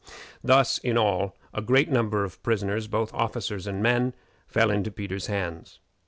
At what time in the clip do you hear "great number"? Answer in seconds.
1.61-2.23